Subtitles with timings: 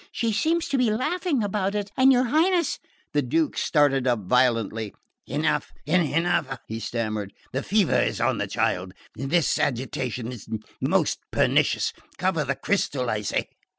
[0.11, 2.79] she seems to be laughing about it...and your Highness..."
[3.13, 4.95] The Duke started up violently.
[5.27, 7.33] "Enough enough!" he stammered.
[7.51, 13.47] "The fever is on the child...this agitation is...most pernicious...Cover the crystal, I say!"